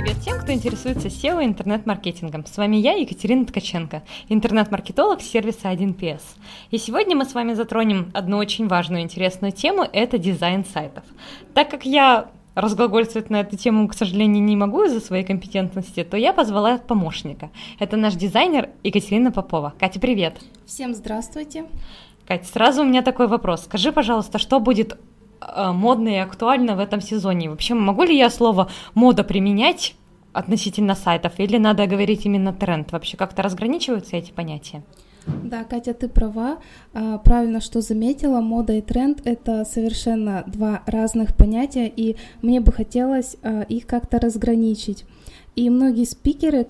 [0.00, 2.46] привет всем, кто интересуется SEO и интернет-маркетингом.
[2.46, 6.22] С вами я, Екатерина Ткаченко, интернет-маркетолог сервиса 1PS.
[6.70, 11.04] И сегодня мы с вами затронем одну очень важную и интересную тему– это дизайн сайтов.
[11.52, 16.16] Так как я разглагольствовать на эту тему, к сожалению, не могу из-за своей компетентности, то
[16.16, 17.50] я позвала помощника.
[17.78, 19.74] Это наш дизайнер Екатерина Попова.
[19.78, 20.40] Катя, привет!
[20.64, 21.66] Всем здравствуйте!
[22.26, 23.64] Катя, сразу у меня такой вопрос.
[23.64, 24.98] Скажи, пожалуйста, что будет
[25.42, 27.50] э, модно и актуально в этом сезоне?
[27.50, 29.94] Вообще, могу ли я слово «мода» применять
[30.32, 32.92] относительно сайтов, или надо говорить именно тренд?
[32.92, 34.82] Вообще как-то разграничиваются эти понятия?
[35.44, 36.58] Да, Катя, ты права.
[36.92, 38.40] А, правильно, что заметила.
[38.40, 44.18] Мода и тренд— это совершенно два разных понятия, и мне бы хотелось а, их как-то
[44.18, 45.04] разграничить.
[45.56, 46.64] И многие спикеры,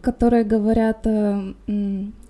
[0.00, 1.52] которые говорят э,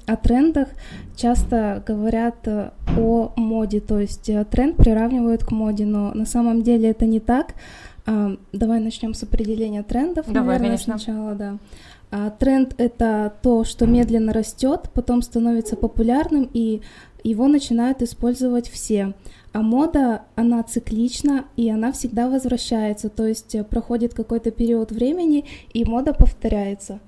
[0.06, 0.68] о трендах,
[1.14, 6.62] часто говорят э, о моде, то есть э, тренд приравнивают к моде, но на самом
[6.62, 7.54] деле это не так.
[8.06, 10.98] А, давай начнем с определения трендов, Давай, наверное, конечно.
[10.98, 11.58] сначала, да.
[12.10, 16.80] А тренд это то, что медленно растет, потом становится популярным, и
[17.22, 19.14] его начинают использовать все.
[19.52, 25.44] А мода, она циклична, и она всегда возвращается, то есть э, проходит какой-то период времени,
[25.72, 27.00] и мода повторяется.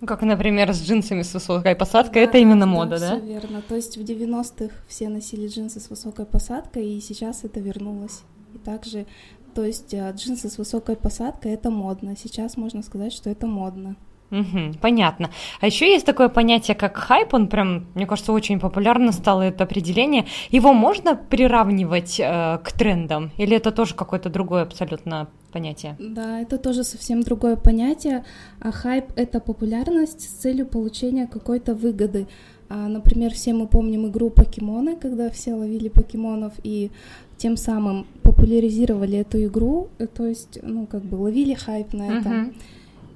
[0.00, 3.10] Ну, как, например, с джинсами с высокой посадкой, да, это именно мода, да?
[3.10, 3.62] Да, все верно.
[3.66, 8.22] То есть в 90-х все носили джинсы с высокой посадкой, и сейчас это вернулось.
[8.54, 9.06] И также,
[9.54, 12.16] то есть э, джинсы с высокой посадкой это модно.
[12.16, 13.96] Сейчас можно сказать, что это модно.
[14.30, 15.30] Угу, понятно.
[15.60, 19.64] А еще есть такое понятие, как хайп, он прям, мне кажется, очень популярно стало это
[19.64, 20.26] определение.
[20.50, 25.96] Его можно приравнивать э, к трендам, или это тоже какое-то другое абсолютно понятие?
[26.00, 28.24] Да, это тоже совсем другое понятие.
[28.60, 32.26] А хайп— это популярность с целью получения какой-то выгоды.
[32.68, 36.90] А, например, все мы помним игру покемоны, когда все ловили покемонов и
[37.36, 42.28] тем самым популяризировали эту игру, э, то есть, ну, как бы ловили хайп на это.
[42.28, 42.54] Uh-huh.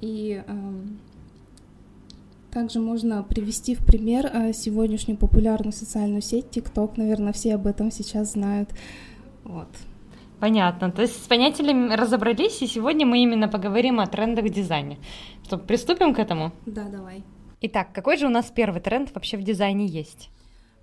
[0.01, 0.53] И э,
[2.51, 6.93] также можно привести в пример э, сегодняшнюю популярную социальную сеть TikTok.
[6.97, 8.69] Наверное, все об этом сейчас знают.
[9.43, 9.67] Вот.
[10.39, 10.91] Понятно.
[10.91, 14.97] То есть с понятиями разобрались, и сегодня мы именно поговорим о трендах в дизайне.
[15.43, 16.51] Что, приступим к этому?
[16.65, 17.23] Да, давай.
[17.61, 20.29] Итак, какой же у нас первый тренд вообще в дизайне есть?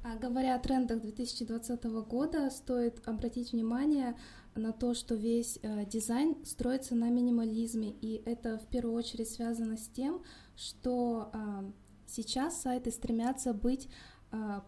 [0.04, 4.14] А, говоря о трендах 2020 года, стоит обратить внимание
[4.54, 9.78] на то, что весь э, дизайн строится на минимализме, и это в первую очередь связано
[9.78, 10.22] с тем,
[10.54, 11.38] что э,
[12.06, 13.88] сейчас сайты стремятся быть
[14.32, 14.60] э,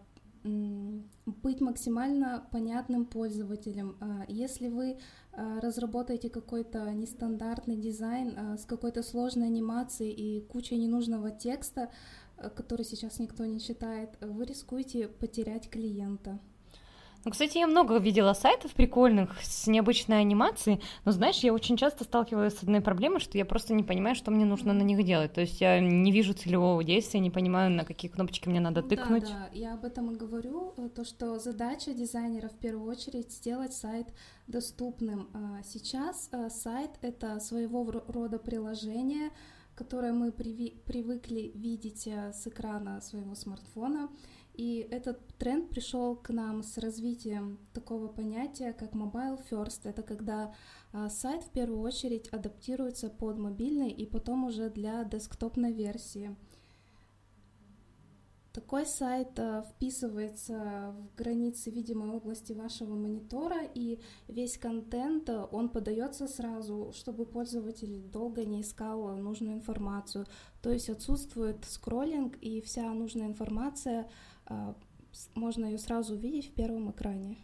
[1.25, 3.97] быть максимально понятным пользователем.
[3.99, 4.97] А, если вы
[5.31, 11.89] а, разработаете какой-то нестандартный дизайн а, с какой-то сложной анимацией и кучей ненужного текста,
[12.55, 16.39] который сейчас никто не читает, вы рискуете потерять клиента.
[17.25, 22.05] Ну, кстати, я много видела сайтов прикольных с необычной анимацией, но, знаешь, я очень часто
[22.05, 25.33] сталкиваюсь с одной проблемой, что я просто не понимаю, что мне нужно на них делать.
[25.33, 29.23] То есть я не вижу целевого действия, не понимаю, на какие кнопочки мне надо тыкнуть.
[29.23, 33.31] Да, да, я об этом и говорю, э, то, что задача дизайнера в первую очередь
[33.33, 34.07] сделать сайт
[34.47, 35.29] доступным.
[35.33, 39.31] А сейчас э, сайт— это своего рода приложение,
[39.75, 44.09] которое мы привыкли видеть э, с экрана своего смартфона,
[44.59, 49.87] и этот тренд пришел к нам с развитием такого понятия, как mobile first.
[49.87, 50.53] Это когда
[50.91, 56.35] а, сайт в первую очередь адаптируется под мобильный и потом уже для десктопной версии.
[58.51, 65.69] Такой сайт а, вписывается в границы видимой области вашего монитора, и весь контент, а, он
[65.69, 70.25] подается сразу, чтобы пользователь долго не искал нужную информацию.
[70.61, 74.09] То есть отсутствует скроллинг, и вся нужная информация
[75.35, 77.37] можно ее сразу увидеть в первом экране.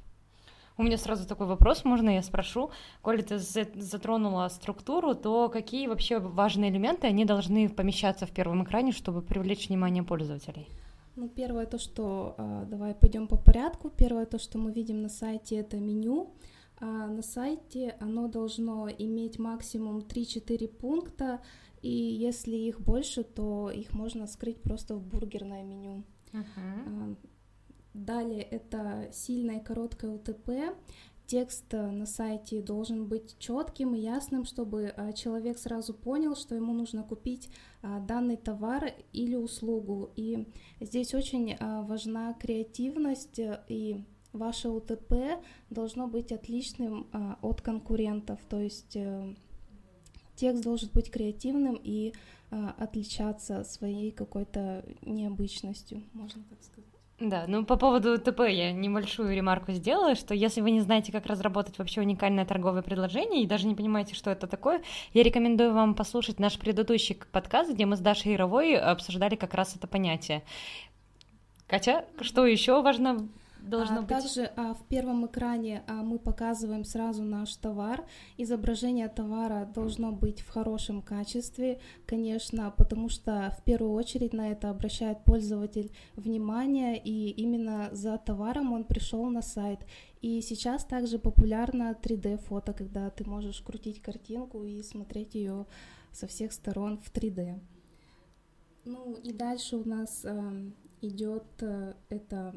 [0.78, 2.70] У меня сразу такой вопрос, можно я спрошу?
[3.02, 8.92] Коли ты затронула структуру, то какие вообще важные элементы, они должны помещаться в первом экране,
[8.92, 10.68] чтобы привлечь внимание пользователей?
[11.16, 12.36] Ну, первое то, что...
[12.38, 13.90] А, давай пойдем по порядку.
[13.90, 16.34] Первое то, что мы видим на сайте, это меню.
[16.82, 21.40] А на сайте оно должно иметь максимум 3-4 пункта,
[21.82, 26.04] и если их больше, то их можно скрыть просто в бургерное меню.
[26.32, 27.16] Uh-huh.
[27.94, 30.76] Далее это сильное и короткое УТП.
[31.28, 36.54] Текст э, на сайте должен быть четким и ясным, чтобы э, человек сразу понял, что
[36.54, 37.50] ему нужно купить
[37.82, 40.12] э, данный товар или услугу.
[40.16, 40.48] И
[40.80, 43.40] здесь очень важна креативность
[43.70, 47.08] и ваше УТП должно быть отличным
[47.42, 48.98] от конкурентов, то есть
[50.36, 52.14] текст должен быть креативным и
[52.78, 56.90] отличаться своей какой-то необычностью, можно так сказать.
[57.20, 61.26] Да, ну по поводу ТП я небольшую ремарку сделала, что если вы не знаете, как
[61.28, 64.82] разработать вообще уникальное торговое предложение и даже не понимаете, что это такое,
[65.14, 69.78] я рекомендую вам послушать наш предыдущий подкаст, где мы с Дашей Яровой обсуждали как раз
[69.78, 70.44] это понятие.
[71.68, 73.30] Катя, что еще важно
[73.66, 74.10] должно а, быть?
[74.10, 78.06] Также а, в первом экране а, мы показываем сразу наш товар.
[78.38, 84.70] Изображение товара должно быть в хорошем качестве, конечно, потому что в первую очередь на это
[84.70, 89.80] обращает пользователь внимание, и именно за товаром он пришел на сайт.
[90.22, 95.66] И сейчас также популярно 3D-фото, когда ты можешь крутить картинку и смотреть ее
[96.12, 97.60] со всех сторон в 3D.
[98.86, 100.72] Ну и дальше у нас э,
[101.02, 102.56] идет э, это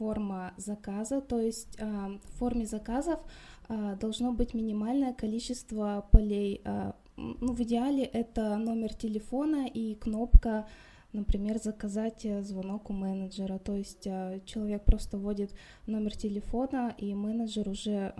[0.00, 3.20] форма заказа, то есть э, в форме заказов
[3.68, 6.62] э, должно быть минимальное количество полей.
[6.64, 10.66] Э, ну, в идеале это номер телефона и кнопка,
[11.12, 13.58] например, заказать э, звонок у менеджера.
[13.58, 14.08] То есть
[14.46, 15.50] человек просто вводит
[15.86, 18.14] номер телефона, и менеджер уже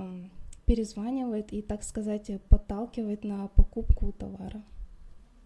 [0.66, 4.62] перезванивает и, так сказать, подталкивает на покупку товара.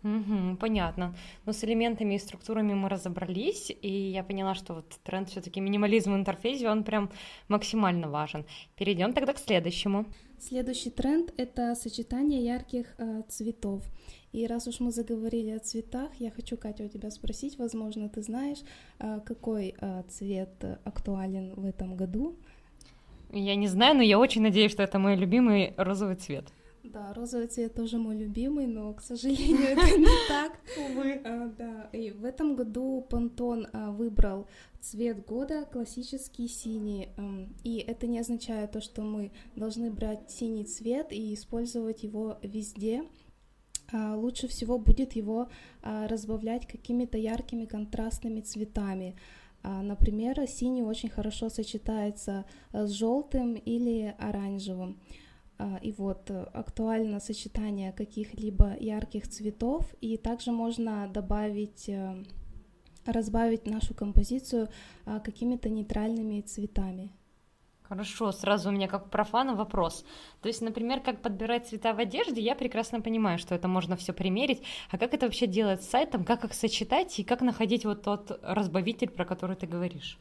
[0.05, 1.15] Угу, понятно.
[1.47, 6.13] Но с элементами и структурами мы разобрались, и я поняла, что вот тренд все-таки минимализм
[6.13, 7.11] в интерфейсе, он прям
[7.49, 8.45] максимально важен.
[8.77, 10.05] Перейдем тогда к следующему.
[10.39, 13.83] Следующий тренд— это сочетание ярких э, цветов.
[14.33, 18.21] И раз уж мы заговорили о цветах, я хочу, Катя, у тебя спросить, возможно, ты
[18.21, 18.59] знаешь,
[18.99, 22.37] э, какой э, цвет актуален в этом году?
[23.33, 26.53] Я не знаю, но я очень надеюсь, что это мой любимый розовый цвет.
[26.85, 30.61] Да, розовый цвет тоже мой любимый, но, к сожалению, это не так.
[30.91, 31.19] Увы.
[31.25, 34.47] А, да, и в этом году а, выбрал
[34.81, 37.09] цвет года классический синий.
[37.63, 43.05] И это не означает то, что мы должны брать синий цвет и использовать его везде.
[43.91, 45.49] А, лучше всего будет его
[45.83, 49.17] разбавлять какими-то яркими контрастными цветами.
[49.63, 52.45] Например, синий очень хорошо сочетается
[52.75, 55.01] с желтым или оранжевым.
[55.59, 62.25] А, и вот э, актуально сочетание каких-либо ярких цветов, и также можно добавить, э,
[63.07, 64.69] разбавить нашу композицию
[65.05, 67.13] а, какими-то нейтральными цветами.
[67.83, 70.05] Хорошо, сразу у меня как профана вопрос.
[70.41, 74.13] То есть, например, как подбирать цвета в одежде, я прекрасно понимаю, что это можно все
[74.13, 74.63] примерить.
[74.91, 78.41] А как это вообще делать с сайтом, как их сочетать и как находить вот тот
[78.43, 80.19] разбавитель, про который ты говоришь?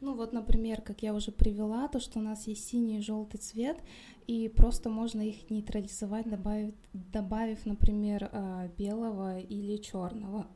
[0.00, 3.40] Ну вот, например, как я уже привела, то, что у нас есть синий и желтый
[3.40, 3.82] цвет,
[4.26, 10.46] и просто можно их нейтрализовать, добавив, добавив например, а, белого или черного.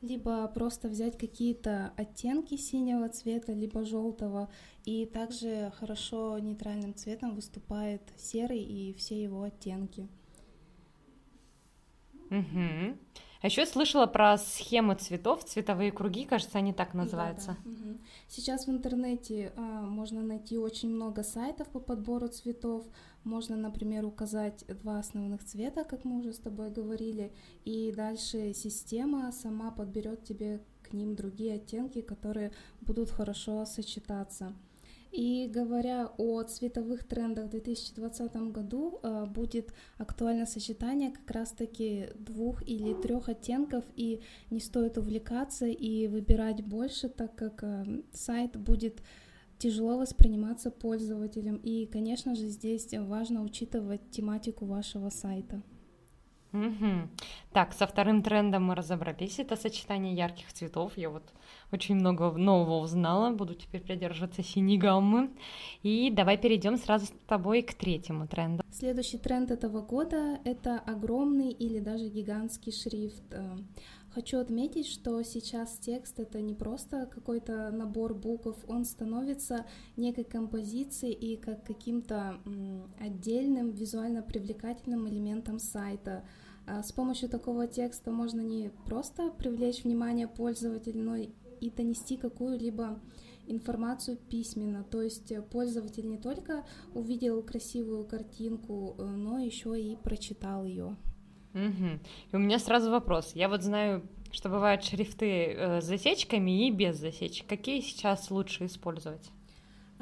[0.00, 4.50] Либо просто взять какие-то оттенки синего цвета, либо желтого,
[4.84, 10.08] и также хорошо нейтральным цветом выступает серый и все его оттенки.
[12.30, 12.96] Угу.
[13.42, 17.56] А еще слышала про схемы цветов, цветовые круги, кажется, они так называются.
[17.64, 17.70] Да, да.
[17.70, 17.98] Угу.
[18.28, 22.84] Сейчас в интернете а, можно найти очень много сайтов по подбору цветов.
[23.24, 27.32] Можно, например, указать два основных цвета, как мы уже с тобой говорили,
[27.64, 34.52] и дальше система сама подберет тебе к ним другие оттенки, которые будут хорошо сочетаться.
[35.12, 42.66] И говоря о цветовых трендах в 2020 году, э, будет актуально сочетание как раз-таки двух
[42.66, 49.02] или трех оттенков, и не стоит увлекаться и выбирать больше, так как э, сайт будет
[49.58, 51.56] тяжело восприниматься пользователем.
[51.56, 55.62] И, конечно же, здесь важно учитывать тематику вашего сайта.
[56.52, 57.08] Угу.
[57.52, 59.38] Так, со вторым трендом мы разобрались.
[59.38, 60.92] Это сочетание ярких цветов.
[60.96, 61.22] Я вот
[61.70, 63.30] очень много нового узнала.
[63.30, 65.30] Буду теперь придерживаться синей гаммы.
[65.82, 68.62] И давай перейдем сразу с тобой к третьему тренду.
[68.70, 73.34] Следующий тренд этого года— это огромный или даже гигантский шрифт.
[74.14, 79.64] Хочу отметить, что сейчас текст— это не просто какой-то набор букв, он становится
[79.96, 82.38] некой композицией и как каким-то
[83.00, 86.24] отдельным визуально привлекательным элементом сайта—
[86.66, 93.00] а с помощью такого текста можно не просто привлечь внимание пользователя, но и донести какую-либо
[93.46, 94.84] информацию письменно.
[94.84, 96.64] То есть пользователь не только
[96.94, 100.96] увидел красивую картинку, э, но еще и прочитал ее.
[101.54, 102.00] Угу.
[102.32, 103.32] И у меня сразу вопрос.
[103.34, 107.46] Я вот знаю, что бывают шрифты э, с засечками и без засечек.
[107.46, 109.30] Какие сейчас лучше использовать?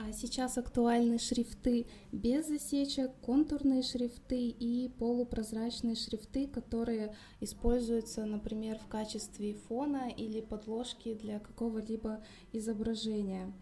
[0.02, 8.86] А сейчас актуальны шрифты без засечек, контурные шрифты и полупрозрачные шрифты, которые используются, например, в
[8.86, 13.52] качестве фона или подложки для какого-либо изображения.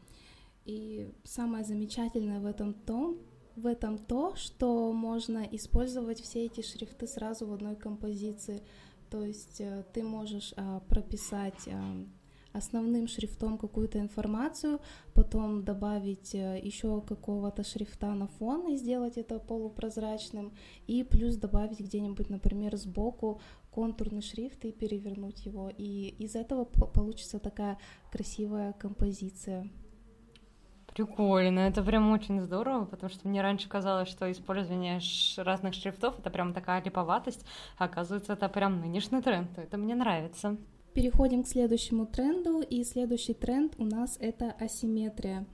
[0.64, 3.18] И самое замечательное в этом том,
[3.58, 8.62] в этом то, что можно использовать все эти шрифты сразу в одной композиции.
[9.10, 9.62] То есть
[9.92, 10.54] ты можешь
[10.88, 11.68] прописать
[12.52, 14.80] основным шрифтом какую-то информацию,
[15.14, 20.52] потом добавить э, еще какого-то шрифта на фон и сделать это полупрозрачным,
[20.86, 25.70] и плюс добавить где-нибудь, например, сбоку контурный шрифт и перевернуть его.
[25.76, 27.78] И из этого получится такая
[28.10, 29.68] красивая композиция.
[30.98, 35.00] Прикольно, это прям очень здорово, потому что мне раньше казалось, что использование
[35.36, 40.56] разных шрифтов это прям такая липоватость, а оказывается, это прям нынешний тренд, это мне нравится.
[40.94, 45.46] Переходим к следующему тренду, и следующий тренд у нас это асимметрия.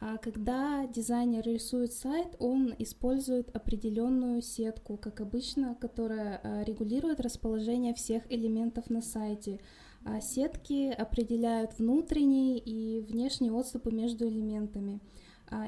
[0.00, 7.92] А когда дизайнер рисует сайт, он использует определенную сетку, как обычно, которая а, регулирует расположение
[7.92, 9.60] всех элементов на сайте.
[10.04, 15.00] А сетки определяют внутренние и внешние отступы между элементами.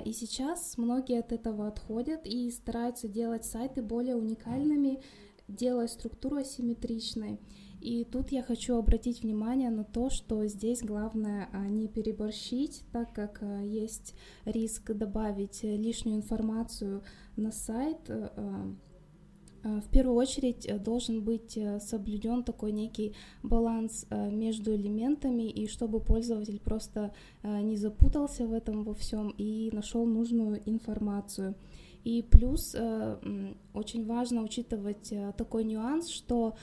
[0.04, 5.00] И сейчас многие от этого отходят и стараются делать сайты более уникальными,
[5.49, 7.38] делая структуру асимметричной.
[7.80, 13.14] И тут я хочу обратить внимание на то, что здесь главное а, не переборщить, так
[13.14, 17.02] как а, есть риск добавить лишнюю информацию
[17.37, 18.10] на сайт.
[19.62, 26.60] А, в первую очередь должен быть соблюден такой некий баланс между элементами, и чтобы пользователь
[26.60, 27.12] просто
[27.42, 31.54] не запутался в этом во всем и нашел нужную информацию.
[32.04, 32.74] И плюс
[33.74, 36.56] очень важно учитывать такой нюанс, что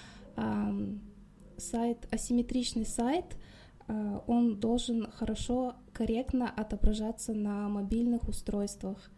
[1.57, 3.37] сайт, асимметричный сайт,
[4.25, 9.11] он должен хорошо, корректно отображаться на мобильных устройствах.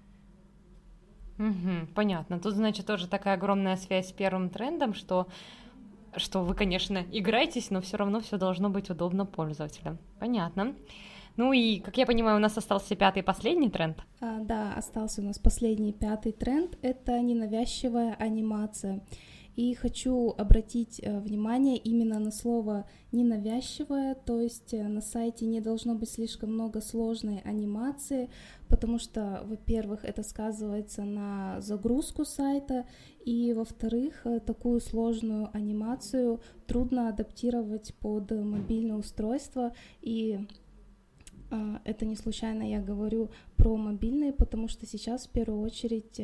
[1.39, 2.39] Угу, понятно.
[2.39, 5.27] Тут, значит, тоже такая огромная связь с первым трендом, что
[6.15, 9.99] что вы, конечно, играетесь, но все равно все должно быть удобно пользователям.
[10.19, 10.73] Понятно.
[11.37, 13.97] Ну и, как я понимаю, у нас остался пятый последний тренд.
[14.19, 16.77] А, да, остался у нас последний пятый тренд.
[16.81, 19.01] Это ненавязчивая анимация.
[19.59, 25.59] И хочу обратить э, внимание именно на слово ненавязчивое, то есть э, на сайте не
[25.59, 28.29] должно быть слишком много сложной анимации,
[28.69, 32.85] потому что, во-первых, это сказывается на загрузку сайта,
[33.25, 40.39] и, во-вторых, э, такую сложную анимацию трудно адаптировать под мобильное устройство, и
[41.83, 46.21] это не случайно я говорю про мобильные, потому что сейчас в первую очередь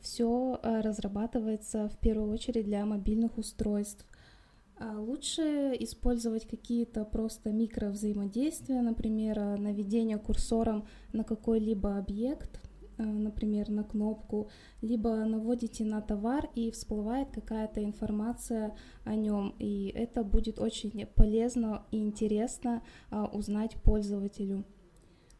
[0.00, 4.06] все э, разрабатывается в первую очередь для мобильных устройств.
[4.78, 12.60] А лучше использовать какие-то просто микровзаимодействия, например, э, наведение курсором на какой-либо объект,
[12.98, 14.50] э, например, на кнопку,
[14.82, 21.86] либо наводите на товар и всплывает какая-то информация о нем, и это будет очень полезно
[21.90, 22.82] и интересно
[23.32, 24.64] узнать пользователю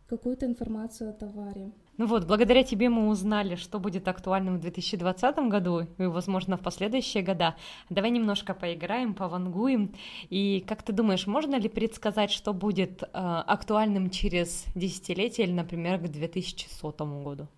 [0.07, 1.73] какую-то информацию о товаре.
[1.99, 6.61] Ну вот, благодаря тебе мы узнали, что будет актуальным в 2020 году и, возможно, в
[6.61, 7.57] последующие года.
[7.89, 9.95] Давай немножко поиграем, повангуем.
[10.29, 15.99] И как ты думаешь, можно ли предсказать, что будет э, актуальным через десятилетие или, например,
[15.99, 17.49] к 2100 году?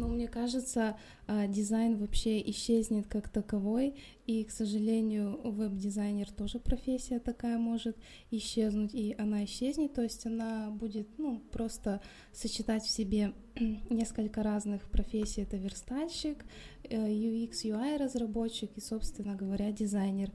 [0.00, 7.18] Ну, мне кажется, а, дизайн вообще исчезнет как таковой, и, к сожалению, веб-дизайнер тоже профессия
[7.18, 7.98] такая может
[8.30, 12.00] исчезнуть, и она исчезнет, то есть она будет, ну, просто
[12.32, 13.34] сочетать в себе
[13.90, 15.42] несколько разных профессий.
[15.42, 16.46] Это верстальщик,
[16.84, 20.32] UX, э, UI разработчик и, собственно говоря, дизайнер.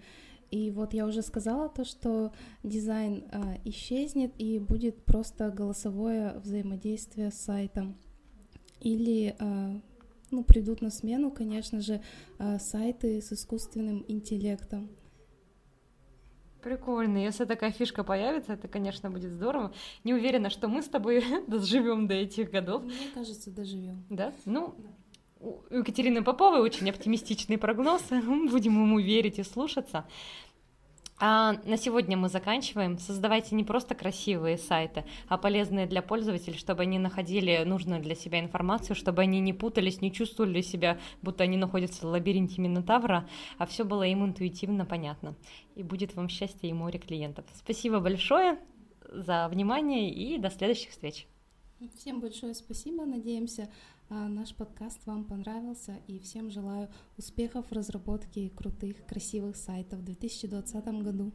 [0.51, 2.31] И вот я уже сказала то, что
[2.61, 7.97] дизайн а, исчезнет и будет просто голосовое взаимодействие с сайтом.
[8.85, 9.81] Или а,
[10.29, 12.01] ну, придут на смену, конечно же,
[12.37, 14.89] а, сайты с искусственным интеллектом.
[16.61, 17.17] Прикольно.
[17.17, 19.73] Если такая фишка появится, это, конечно, будет здорово.
[20.03, 22.83] Не уверена, что мы с тобой доживем до этих годов.
[22.83, 24.05] Мне кажется, доживем.
[24.11, 24.33] Да?
[24.45, 24.75] Ну,
[25.39, 28.03] у Екатерины Поповой очень оптимистичный прогноз.
[28.09, 30.05] Будем ему верить и слушаться.
[31.17, 32.97] А на сегодня мы заканчиваем.
[32.97, 38.41] Создавайте не просто красивые сайты, а полезные для пользователей, чтобы они находили нужную для себя
[38.41, 43.65] информацию, чтобы они не путались, не чувствовали себя, будто они находятся в лабиринте Минотавра, а
[43.65, 45.35] все было им интуитивно понятно.
[45.75, 47.45] И будет вам счастье и море клиентов.
[47.53, 48.59] Спасибо большое
[49.09, 51.27] за внимание и до следующих встреч.
[51.97, 53.05] Всем большое спасибо.
[53.05, 53.69] Надеемся,
[54.09, 60.85] наш подкаст вам понравился и всем желаю успехов в разработке крутых, красивых сайтов в 2020
[61.03, 61.31] году.